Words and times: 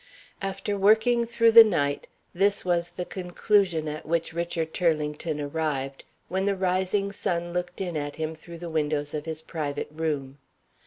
After 0.41 0.75
working 0.75 1.27
through 1.27 1.51
the 1.51 1.63
night, 1.63 2.07
this 2.33 2.65
was 2.65 2.89
the 2.89 3.05
conclusion 3.05 3.87
at 3.87 4.03
which 4.03 4.33
Richard 4.33 4.73
Turlington 4.73 5.39
arrived, 5.39 6.03
when 6.27 6.45
the 6.47 6.55
rising 6.55 7.11
sun 7.11 7.53
looked 7.53 7.79
in 7.81 7.95
at 7.95 8.15
him 8.15 8.33
through 8.33 8.57
the 8.57 8.67
windows 8.71 9.13
of 9.13 9.27
his 9.27 9.43
private 9.43 9.89
room. 9.91 10.39